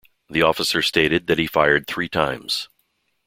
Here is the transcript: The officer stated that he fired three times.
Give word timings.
The 0.31 0.41
officer 0.41 0.81
stated 0.81 1.27
that 1.27 1.37
he 1.37 1.45
fired 1.45 1.85
three 1.85 2.09
times. 2.09 2.69